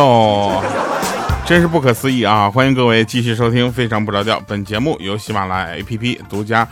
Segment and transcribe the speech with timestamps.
[0.00, 0.62] 呦，
[1.44, 2.50] 真是不可思议啊！
[2.50, 6.66] 欢迎各位继续收听《非常不着调》，本节目由喜马拉雅 APP 独家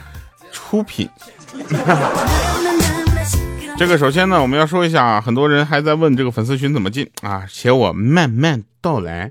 [0.50, 1.06] 出品。
[3.76, 9.30] 这个首先呢，我们要说一下啊，很多人还在问这个粉丝群怎么进啊，且我慢慢道来。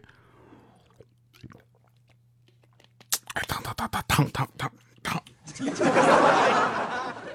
[3.33, 4.47] 哎，烫烫烫烫烫烫
[5.03, 5.21] 烫烫！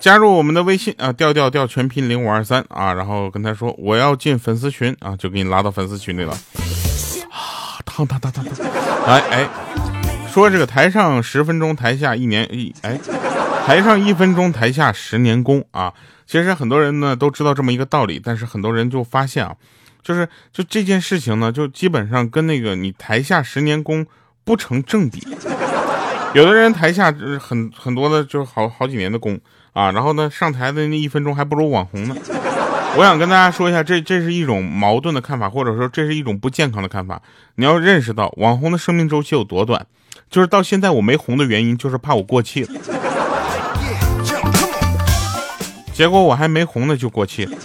[0.03, 6.33] 加入我们的微信啊，调调调全拼零五二三啊，然后跟他说我要进粉丝群啊，就给你拉到粉丝群里了。
[7.31, 8.67] 啊，烫烫烫烫烫！
[9.07, 9.49] 哎哎，
[10.29, 12.99] 说这个台上十分钟，台下一年一哎，
[13.65, 15.95] 台上一分钟，台下十年功啊。
[16.27, 19.55] 其实很多人呢都知道这么一个道理，但是很多人就发现啊，
[20.03, 24.05] 就是就这件事情呢，就基本上跟那个你台下十年功
[24.43, 25.25] 不成正比。
[26.35, 29.39] 有的人台下很很多的，就是好好几年的功
[29.73, 32.17] 啊，然后呢上台的那一分钟还不如网红呢。
[32.95, 37.23] 我想跟大家说一下，这这是一种矛盾的看法，或者说这是一种不健康的看法。
[37.55, 39.87] 你要认识到网红的生命周期有多短，
[40.29, 42.69] 就是到现在我没红的原因，就是怕我过气了。
[45.95, 47.57] 结果我还没红呢就过气了。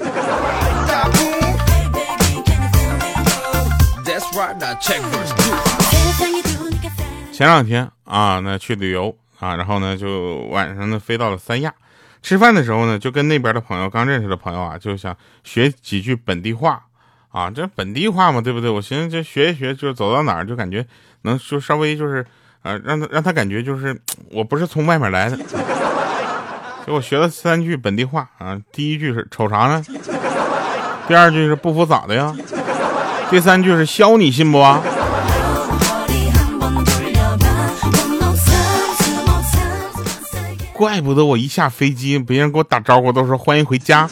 [7.33, 11.73] 前两天啊，那去旅游啊，然后呢就晚上呢飞到了三亚，
[12.27, 16.83] 吃饭的时候呢就跟那边的朋友刚认识的朋友啊，就想学几句本地话
[17.29, 18.69] 啊，这本地话嘛，对不对？
[18.69, 20.85] 我寻思就学一学，就走到哪儿就感觉
[21.21, 22.25] 能就稍微就是
[22.63, 23.97] 呃让他让他感觉就是
[24.29, 25.39] 我不是从外面来的。
[26.85, 29.81] 给我学了三句本地话啊，第一句是瞅啥呢？
[31.07, 32.35] 第二句是不服咋的呀？
[33.29, 34.57] 第三句是削你信不？
[40.77, 44.07] 怪不得我一下飞机，别人给我打招呼都说欢迎回家。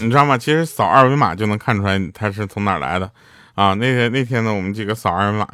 [0.00, 0.38] 你知道吗？
[0.38, 3.10] 其实扫二维码就能看出来他是从哪来的。
[3.54, 5.46] 啊，那天那天呢，我们几个扫二维码，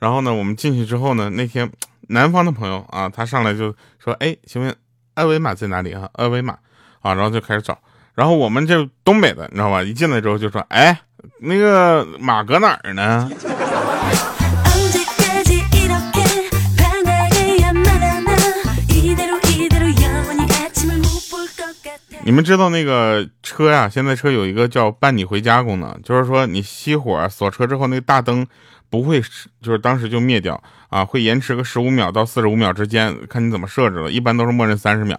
[0.00, 1.70] 然后呢，我们进去之后呢，那天
[2.08, 4.74] 南方的朋友啊，他上来就说：“哎，请问
[5.14, 6.10] 二维码在哪里啊？
[6.14, 6.58] 二维码
[7.00, 7.78] 啊！”然后就开始找，
[8.16, 9.84] 然后我们这东北的，你知道吧？
[9.84, 10.98] 一进来之后就说：“哎，
[11.40, 13.30] 那个码搁哪儿呢？”
[22.24, 23.88] 你们知道那个车呀？
[23.88, 28.46] 现在车有一个叫伴你回家功能，就是说你熄火锁车之后，那个大灯
[28.90, 29.18] 不会
[29.62, 35.18] 就是当时就灭掉啊，会延迟个十五秒到四十五秒之间，看你怎么设置了，一般都是默认三十秒。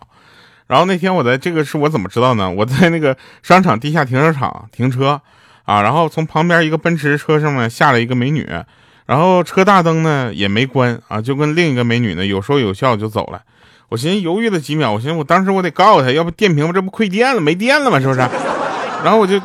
[0.68, 2.48] 然后那天我在这个是我怎么知道呢？
[2.52, 5.20] 我在那个商场地下停车场停车
[5.70, 8.44] 啊，然后从旁边一个奔驰车上面下来一个美女，
[9.06, 13.40] 然后车大灯呢也没关啊，就跟另一个美女呢有说有笑就走了。
[13.90, 18.00] 我寻思犹豫了几秒，我寻思我当时我得告诉他，要不电瓶这不亏电了，没电了吗？
[18.00, 18.20] 是不是？
[19.06, 19.40] 然后我就，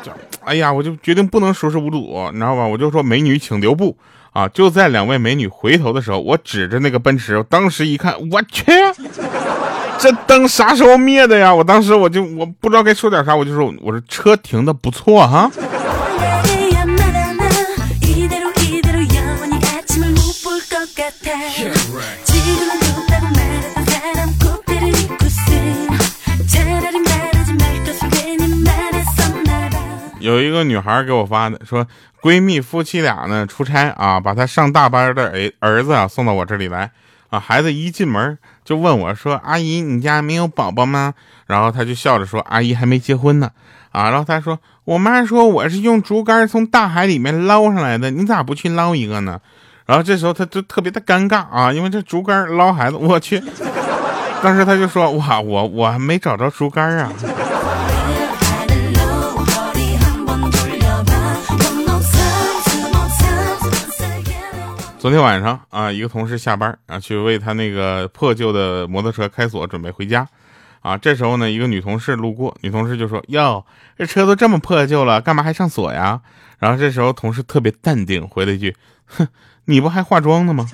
[0.46, 2.66] 哎呀，我就决定不能熟视无睹，你知道吧？
[2.66, 3.94] 我就说美女请留步
[4.32, 4.48] 啊！
[4.48, 8.72] 就在两位美女回头的时候，我指着那个奔驰，我当时一看，我去，
[9.98, 11.54] 这灯啥时候灭的呀？
[11.54, 15.50] 我当时我就我不知道该说点啥，我就说我说车停的不错哈。
[30.20, 31.87] 有一个女孩给我发的，说
[32.22, 36.91] 闺蜜夫妻俩呢出差啊，把她上大班的儿儿子啊送到我这里来
[37.28, 41.12] 啊，孩子一进门就问我说：“阿姨，你家没有宝宝吗？”
[41.47, 43.50] 然后他就笑着说：“阿姨还没结婚呢。”
[43.92, 49.41] 啊，然后他说：“我妈说我是用竹竿从大海里面捞上来的，你咋不去捞一个呢？”
[49.87, 53.43] 然后这时候他就特别的尴尬啊，因为这竹竿捞孩子，我去。
[54.43, 57.13] 当时他就说：“哇，我我还没找着竹竿啊。”
[64.98, 70.27] 昨天晚上啊，一个同事下班啊，去为他那个破旧的摩托车开锁，准备回家。
[70.80, 73.65] 啊，这时候呢，一个女同事路过，女同事就说：“哟，
[73.98, 76.21] 这车都这么破旧了，干嘛还上锁呀？”
[76.59, 78.75] 然后这时候同事特别淡定回了一句
[79.07, 79.27] ：“哼，
[79.65, 80.66] 你不还化妆呢吗？”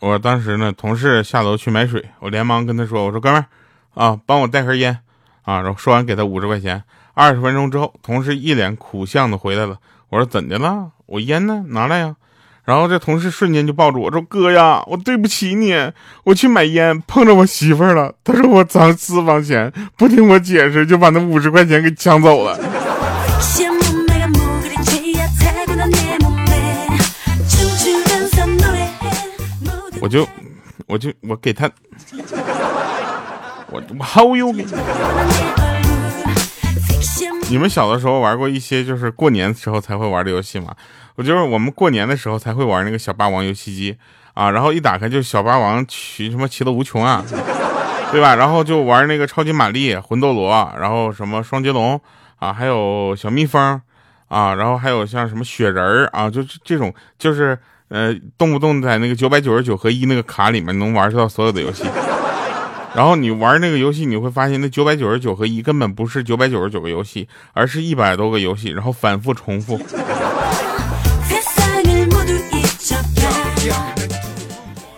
[0.00, 3.46] 我当时呢，同事下楼去买水，我连忙跟他说：“我说哥们儿。”
[3.94, 4.98] 啊，帮我带盒烟，
[5.42, 6.82] 啊，然后说完给他五十块钱。
[7.12, 9.78] 二十分钟之后，同事一脸苦相的回来了。
[10.08, 10.92] 我说怎的了？
[11.06, 11.64] 我烟呢？
[11.68, 12.16] 拿来呀！
[12.70, 15.74] 然后这同事瞬间就抱住我说哥呀我对不起你
[16.22, 18.14] 我去买烟碰着我媳妇儿了。
[18.22, 22.56] 他说我藏私房钱不听我解释就把那五十块钱给抢走了。
[30.00, 30.24] 我就
[30.86, 31.68] 我就我给他
[33.72, 34.52] 我我毫无犹
[37.48, 40.74] 你们小的时候玩过一些就是过年时候才会玩的游戏吗？
[41.16, 43.96] 我就是我们过年的时候才会玩那个小霸王游戏机
[44.34, 47.24] 啊，然后一打开就小霸王其什么其乐无穷啊，
[48.12, 48.36] 对吧？
[48.36, 52.00] 然后就玩那个超级玛丽、魂斗罗，然后什么双截龙
[52.38, 53.80] 啊，还有小蜜蜂
[54.28, 57.58] 啊，然后还有像什么雪人儿啊，就是这种就是
[57.88, 61.84] 呃动不动在那个九百九十九合一那个卡里面能玩到所有的游戏。
[62.94, 69.80] 然后你玩那个游戏，你会发现那九百九十九和一根本不是九百九十九个游戏，而是一百多个游戏，然后反复重复。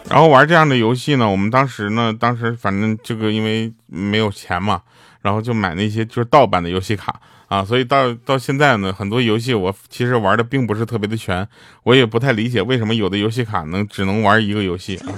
[0.08, 4.82] 然后玩这样的游戏呢，我们当时呢，当时反正这个因为没有钱嘛，
[5.22, 7.18] 然后就买那些就是盗版的游戏卡
[7.48, 11.46] 啊，所以到到现在呢，很多游戏我其实玩的并不是特别的全，
[11.82, 15.08] 我也不太理解为什么有的游戏卡能只能玩一个游戏啊。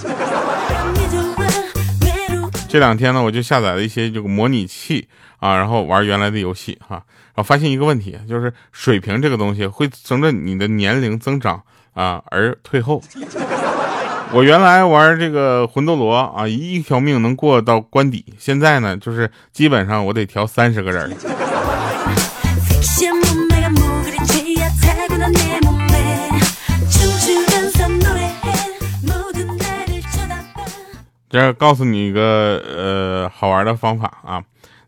[2.74, 5.06] 这两天呢，我就下载了一些这个模拟器
[5.38, 11.62] 啊，然后玩原来的游戏哈，然后发现一个问题，就是水平这个东西会随着你的年龄增长
[11.92, 13.00] 啊而退后。
[14.32, 21.16] 我原来玩这个魂斗罗啊，一条命能过到关底，现在呢，就是基本上我得调三十个人。
[31.34, 34.40] 这告诉你一个呃好玩的方法啊！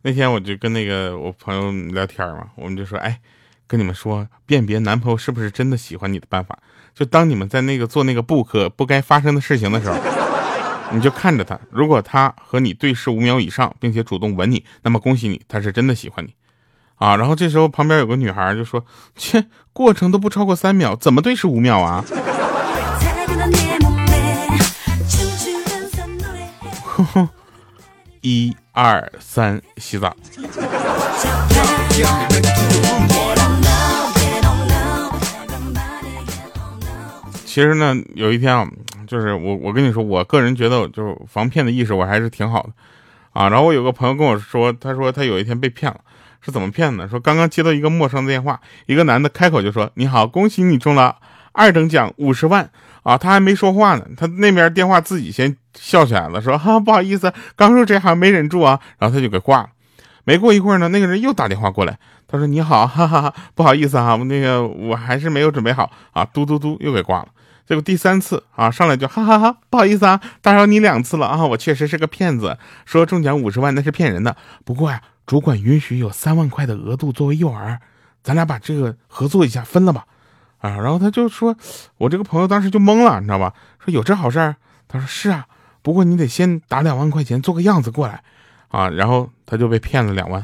[0.03, 3.19] 那天我就跟那个我朋友聊天嘛，我们就说，哎，
[3.67, 6.57] 跟你们说辨别男朋友是不是真的喜欢你的办法，
[6.95, 9.97] 就当你们在那个做那个不可不该发生的事情的时候，
[10.93, 16.33] 你就看着他，如果他和你对视五秒以上，并且主动吻你，那么恭喜你，他是真的喜欢你
[16.95, 17.17] 啊！
[17.17, 22.05] 然后这时候旁边有个女孩就说，切，过程都不超过三秒，怎么对视五秒啊？
[28.29, 30.17] 一二三，洗澡。
[37.45, 38.67] 其实呢，有一天啊，
[39.07, 42.71] 就是我，我跟你说，我个人觉得，就是防骗的意识我还是挺好的
[43.31, 43.49] 啊。
[43.49, 46.01] 然后我有个朋友跟我说，他说他有一天被骗了，
[46.41, 47.09] 是怎么骗的？
[47.09, 51.15] 说刚刚接到一个陌生的电话，一个男的开口就说：“你好，恭喜你中了
[51.53, 52.69] 二等奖五十万。”
[53.07, 59.69] 啊，他还没说话呢，他那边电话自己先笑起来了，说哈不好意思，刚说这行没忍住啊，然后他就给挂了。
[60.25, 67.29] 没过一会儿呢，那个人又打电话过来，他说你好，哈哈哈，不好意思哈，那个我还是没有准备好啊，嘟嘟嘟又给挂了。
[67.65, 74.37] 结果第三次啊，上来就哈哈哈，不好意思啊，打扰你两次了啊，我确实是个骗子，说中奖五十万那是骗人的。
[74.65, 77.79] 不过呀，主管允许有三万块的额度作为诱饵，
[78.25, 80.07] 咱俩把这个合作一下分了吧。
[80.59, 81.57] 啊，然后他就说，
[81.99, 83.55] 我这个朋友当时就懵了，你知道吧？
[83.85, 84.57] 说有这好事儿？
[84.89, 85.47] 他说是啊，
[85.83, 88.23] 不过你得先打两万块钱做个样子过来，
[88.69, 90.43] 啊，然后他就被骗了两万。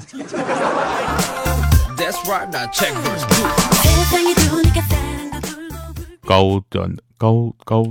[6.25, 7.85] 高端的高高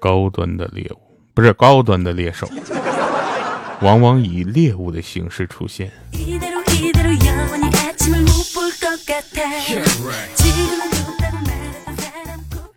[0.00, 1.00] 高端的猎物，
[1.34, 2.48] 不是高端的猎手，
[3.80, 5.90] 往往以猎物的形式出现。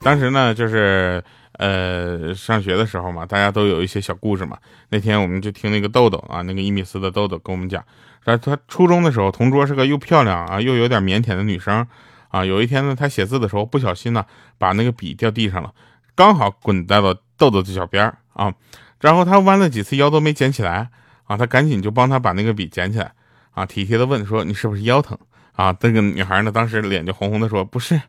[0.03, 4.57] 当时呢，就是呃上学的时候嘛，大家都有一些小故事嘛。
[4.89, 7.83] 那天我们就听那个豆豆啊，那个一米四的豆豆跟我们讲，
[8.25, 11.85] 说他初中的时候，同桌是个又漂亮啊又有点腼腆的女生
[12.29, 12.43] 啊。
[12.43, 14.25] 有一天呢，他写字的时候不小心呢，
[14.57, 15.71] 把那个笔掉地上了，
[16.15, 18.53] 刚好滚到了豆豆的脚边啊。
[18.99, 20.89] 然后他弯了几次腰都没捡起来
[21.25, 23.13] 啊，他赶紧就帮他把那个笔捡起来
[23.51, 25.17] 啊，体贴的问说：“你是不是腰疼？”
[25.53, 28.01] 啊，这个女孩呢，当时脸就红红的说：“不是，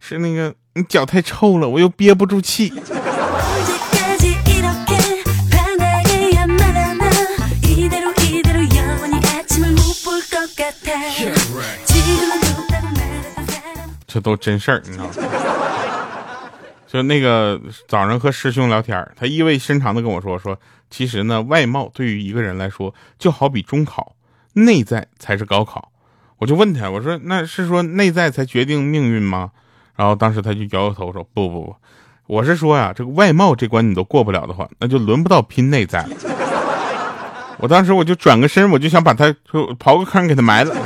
[0.00, 2.72] 是那个你脚太臭了，我又憋不住气。”
[14.06, 15.10] 这都真事儿，你知道吗？
[16.86, 20.56] 就那个早上和师兄聊天，他意味深长的跟我说：“说
[20.88, 24.14] 其实呢，外貌对于一个人来说，就好比中考，
[24.52, 25.90] 内在才是高考。”
[26.44, 29.50] 我就问他，我说那是说内在才决定命运吗？
[29.96, 31.76] 然后当时他就摇摇头说不不不，
[32.26, 36.10] 我是说呀，这个外貌这关你都过不了的话，那就轮不到拼内在了。
[37.56, 40.76] 我当时我就转个身，我就想把他就刨个坑给他埋了。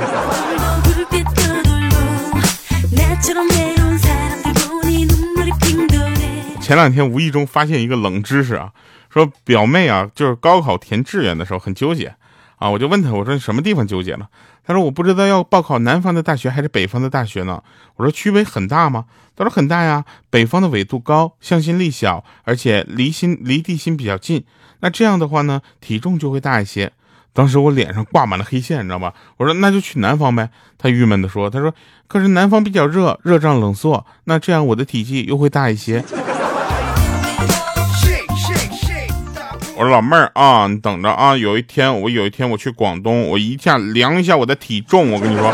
[6.61, 8.71] 前两天无意中发现一个冷知识啊，
[9.09, 12.15] 说表妹啊，就是高考填志愿的时候很纠结。
[12.59, 14.29] 啊，我就问他，我说你什么地方纠结了？
[14.65, 17.63] 他说我不知道要报考南方的大学还是北方的大学呢。
[17.95, 19.05] 我说区别很大吗？
[19.35, 24.43] 他说很大呀，北方的纬度高，向心力小，而且离心离地心比较近。
[24.81, 26.91] 那这样的话呢，体重就会大一些。
[27.31, 29.13] 当时我脸上挂满了黑线，你知道吧？
[29.37, 30.49] 我说那就去南方呗。
[30.77, 31.73] 他郁闷的说，他说
[32.07, 36.03] 可是南方比较热，热胀冷缩，那这样我的体积又会大一些。
[39.79, 45.45] 我说老妹儿啊，你等着啊，有一天我有一天我去广东，我一下量一下我的体重，我跟你说。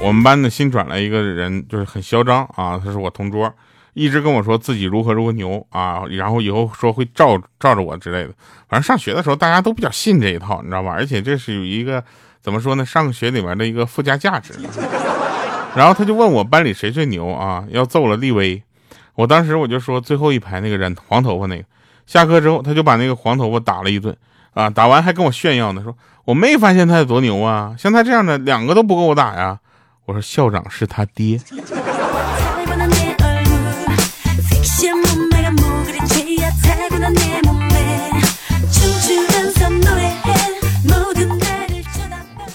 [0.00, 3.54] 我们班的新转来一个人，就是很嚣张啊，他是我同桌，
[3.92, 8.30] 一直跟我说自己如何如何牛啊，然后以后说会罩罩着我之类的。
[8.70, 10.92] 反正上学的时候大家都比较信这一套，你知道吧？
[10.92, 12.02] 而且这是有一个。
[12.42, 12.84] 怎么说呢？
[12.84, 14.52] 上学里面的一个附加价值。
[15.74, 17.64] 然后他就问我班里谁最牛啊？
[17.70, 18.62] 要揍了立威。
[19.14, 21.64] 我当时我就说最后一排那个人黄头发那个。
[22.06, 24.14] 下课之后他就把那个黄头发打了一顿
[24.54, 29.60] 啊，打完还跟我炫耀呢，说我没发现他有多牛啊，像他这样的两个都不够我打呀。
[30.04, 31.40] 我说校长是他爹。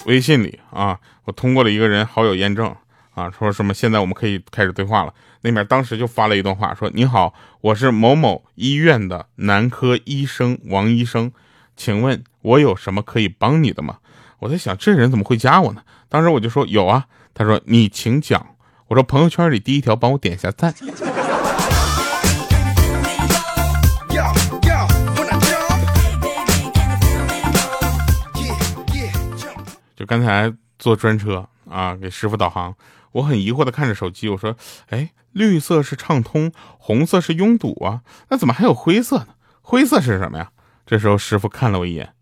[0.08, 2.74] 微信里啊，我通过了一个人好友验证
[3.14, 5.12] 啊，说什么现在我们可以开始对话了。
[5.42, 11.30] 那边当时就发了一段话，说你好，我是某某医院的男科医生王医生，
[11.76, 13.98] 请问我有什么可以帮你的吗？
[14.38, 15.82] 我在想这人怎么会加我呢？
[16.08, 18.46] 当时我就说有啊，他说你请讲。
[18.88, 20.74] 我说朋友圈里第一条帮我点一下赞。
[29.98, 32.76] 就刚才坐专车啊，给师傅导航，
[33.10, 34.54] 我很疑惑的看着手机，我说
[34.90, 39.26] ：“哎，绿色是畅通，红色是拥堵啊，那怎么还有灰色呢？
[39.60, 40.52] 灰色是什么呀？”
[40.86, 42.12] 这时候师傅看了我一眼，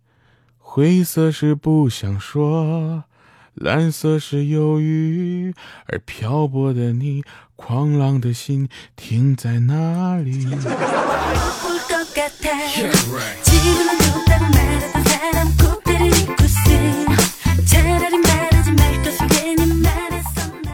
[0.56, 3.04] 灰色是不想说，
[3.52, 5.52] 蓝色是忧郁，
[5.84, 7.24] 而漂泊的你，
[7.56, 10.48] 狂浪的心停在哪里？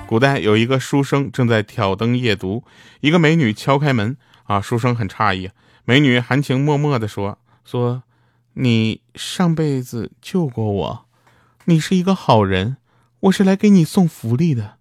[0.07, 2.65] 古代有一个书生正在挑灯夜读，
[3.01, 5.51] 一个美女敲开门，啊，书生很诧异，
[5.87, 8.03] 美女含情脉脉地说：“说
[8.53, 11.07] 你上辈子救过我，
[11.65, 12.77] 你是一个好人，
[13.21, 14.75] 我是来给你送福利的。”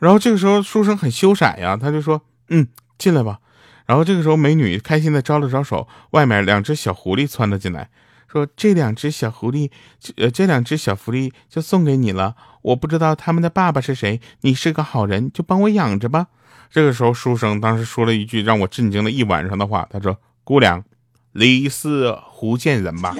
[0.00, 2.66] 然后这个时候书生很羞涩呀，他就说：“嗯，
[2.98, 3.38] 进来吧。”
[3.86, 7.90] 然后这个时候美女开心的招了招手，外面两只小狐狸窜了进来。
[8.34, 9.70] 说这两只小狐狸，
[10.16, 12.34] 呃，这两只小狐狸就送给你了。
[12.62, 16.26] 我不知道他们的爸爸是谁，你是个好人，就帮我养着吧。
[16.68, 20.82] 这个时候，书生当时说了一句让我震惊了一晚上的话，他说：“姑娘，
[21.30, 23.14] 李是福建人吧？”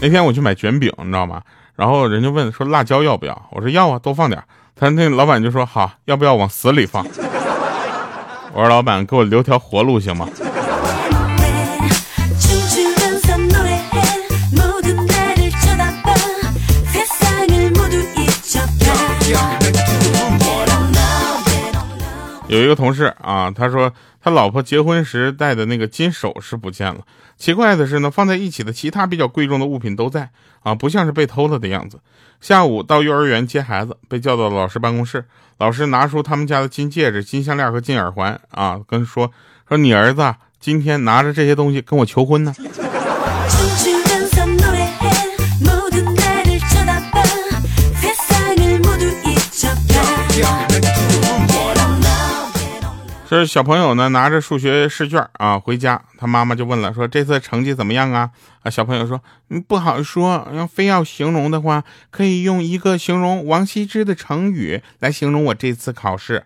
[0.00, 1.42] 那天我去买卷饼，你知道吗？
[1.76, 3.48] 然后人家问说辣椒要不要？
[3.52, 4.42] 我说要啊，多放点。
[4.80, 7.04] 他那老板就说好，要不要往死里放？
[8.52, 10.28] 我说老板给我留条活路行吗？
[22.46, 23.92] 有一个同事啊，他说
[24.28, 27.00] 他老婆结婚时戴的那个金首饰不见了。
[27.38, 30.28] 奇怪的是呢，放在一起的其他比较贵重的物品都在
[30.62, 31.98] 啊，不像是被偷了的样子。
[32.38, 35.24] 下午到幼儿园接孩子，被叫到老师办公室，
[35.56, 39.32] 老师拿出他们家的金戒指、金项链和金耳环啊，跟说
[39.66, 42.52] 说你儿子今天拿着这些东西跟我求婚呢。
[53.30, 58.30] 这小朋友呢，拿着数学试卷啊回家，他妈妈就问了，说这次成绩怎么样啊？
[58.62, 59.20] 啊，小朋友说，
[59.68, 66.36] 不好说，要非要形容的话，可以用一个形容王羲之的成语来形容我这次考试。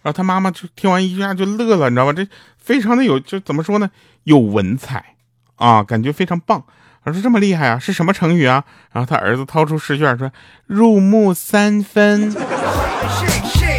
[0.00, 2.12] 然后他妈妈就听完一下就乐了，你知道吧？
[2.14, 3.90] 这非常的有，就怎么说呢？
[4.24, 5.16] 有文采
[5.56, 6.64] 啊，感觉非常棒。
[7.02, 8.64] 我说这么厉害啊，是什么成语啊？
[8.92, 10.32] 然后他儿子掏出试卷说，
[10.66, 12.34] 入木三分。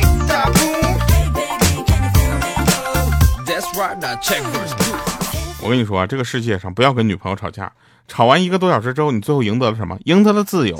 [5.63, 7.71] 我跟你说啊，这个世界上不要跟女朋友吵架，
[8.07, 9.97] 吵完一个多小时之后，你最后赢得了什么？
[10.05, 10.77] 赢得了自由。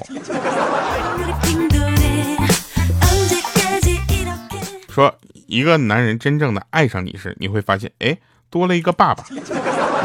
[4.89, 5.13] 说
[5.47, 8.17] 一个男人真正的爱上你时，你会发现，哎，
[8.49, 9.23] 多了一个爸爸。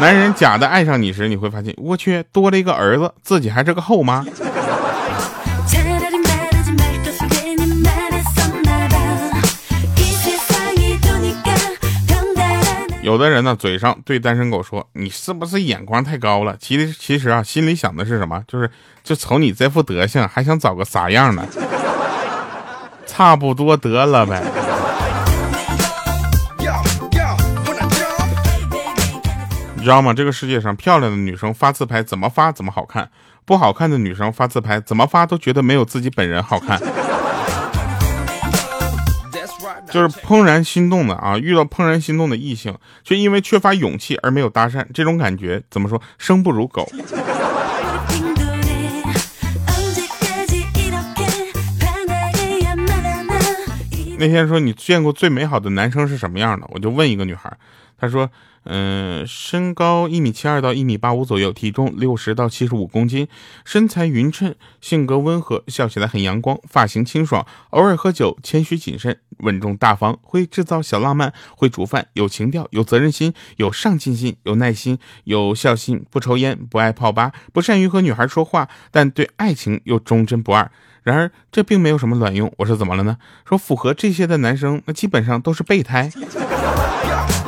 [0.00, 4.24] 男人假的爱上你时，你会发现，我去，多了一个儿子，自己还是个后妈。
[13.16, 18.44] 有的人呢，嘴上对单身狗说：“你是不是眼光太高了？”其实其实啊，心里想的是什么？
[18.46, 18.70] 就是
[19.02, 21.42] 就瞅你这副德行，还想找个啥样的？
[23.06, 24.42] 差不多得了呗。
[29.76, 30.12] 你知道吗？
[30.12, 33.08] 这个世界上漂亮的女生发自拍怎么发怎么好看，
[33.46, 36.78] 不好看的女生发自拍怎么发都觉得没有自己本人好看。
[39.90, 41.38] 就是怦然心动的啊！
[41.38, 46.00] 遇到怦然心动的异性，却因为缺乏勇气而没有搭讪，这种感觉怎么说？
[46.18, 46.88] 生不如狗。
[54.18, 56.66] 那天说你见过最美好的男生是什么样的？
[56.70, 57.56] 我就问一个女孩，
[57.98, 58.30] 她说。
[58.68, 63.28] 嗯，身高一米七二到一米八五左右，体重六十到七十五公斤，
[63.64, 80.70] 身材匀称，性格温和，笑起来很阳光，发型清爽，偶尔喝酒，谦虚谨慎，稳重大方，会制造小浪漫，会煮饭，有情调，有责任心，有上进心，有耐心，有孝心，不抽烟，不爱泡吧，不善于和女孩说话，但对爱情又忠贞不二。
[81.04, 82.52] 然而这并没有什么卵用。
[82.56, 83.16] 我说怎么了呢？
[83.48, 86.10] 说符合这些的男生，那基本上都是备胎。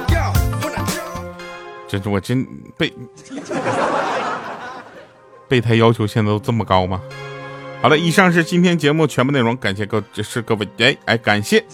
[1.89, 2.93] 这我真备
[5.49, 7.01] 备胎要求现在都这么高吗？
[7.81, 11.65] 好了，以上是今天节目全部内容，感谢各这是各位哎哎感谢，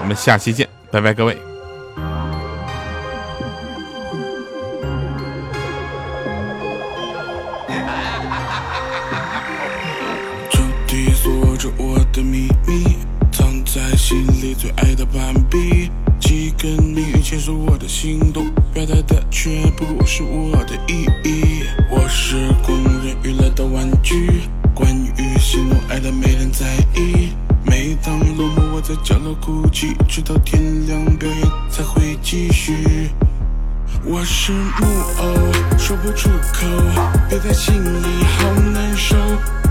[0.00, 1.36] 我们下期见，拜拜各位。
[17.28, 21.62] 牵手我的心动，表达的却不是我的意义。
[21.90, 26.64] 我是工人娱乐的玩具，关于喜怒哀乐没人在
[26.94, 27.34] 意。
[27.66, 33.10] 每当落幕，我在角落哭泣，直到天亮，表演才会继续。
[34.06, 34.86] 我是木
[35.18, 36.66] 偶，说不出口，
[37.28, 39.14] 憋在心里好难受。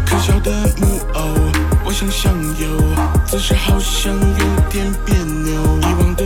[0.06, 1.22] 可笑的木偶，
[1.84, 5.80] 我想享有，姿势好像有点别扭。
[5.82, 6.24] 以往的，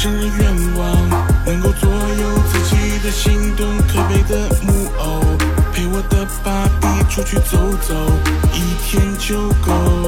[0.00, 1.10] 生日愿望，
[1.44, 3.68] 能够左右自己的行动。
[3.86, 5.20] 可悲的木偶，
[5.74, 7.94] 陪我的芭比出去走走，
[8.54, 9.99] 一天就够。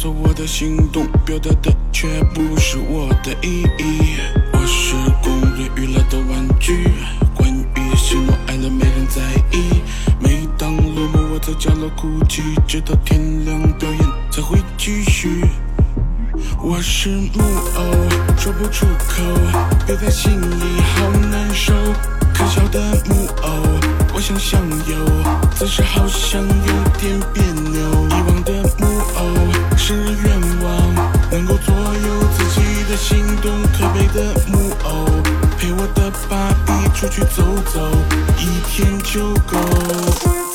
[0.00, 4.16] 做我的行动表达的却不是我的意义。
[4.52, 6.88] 我是工人娱乐的玩具，
[7.34, 9.82] 关于喜怒哀乐没人在意。
[10.20, 15.44] 每当落幕，我在角落哭泣，直到天亮，表演才会继续。
[16.62, 17.42] 我是木
[17.74, 17.82] 偶，
[18.36, 19.24] 说不出口，
[19.84, 21.74] 憋在心里好难受。
[22.32, 23.50] 可笑的木偶，
[24.14, 27.80] 我想享有，姿势好像有点别扭。
[28.10, 28.87] 以往的木。
[29.88, 30.94] 生日愿望
[31.30, 35.06] 能够左右自己的行动，可悲的木偶
[35.56, 37.90] 陪我的爸比出去走走，
[38.36, 40.47] 一天就够。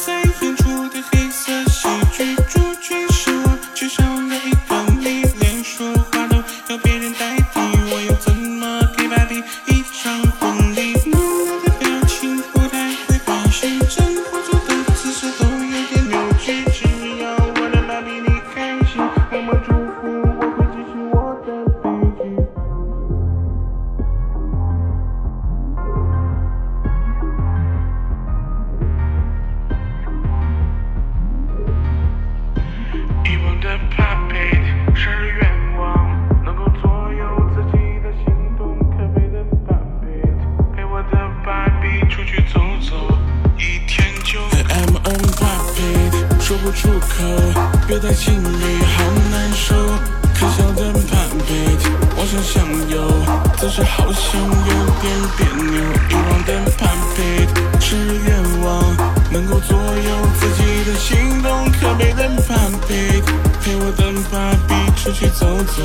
[55.38, 57.46] 别扭，遗忘的叛配
[57.80, 58.96] 是愿望，
[59.32, 61.70] 能够左右自己的行动。
[61.72, 63.22] 可别等叛配
[63.62, 65.84] 陪我等芭比出去走走，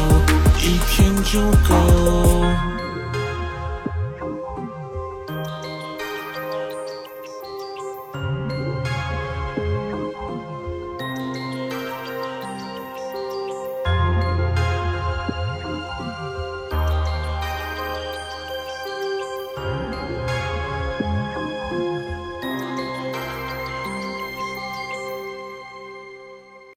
[0.61, 2.78] 一天就够。